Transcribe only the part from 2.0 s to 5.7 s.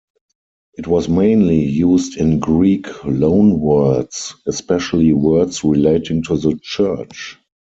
in Greek loanwords, especially words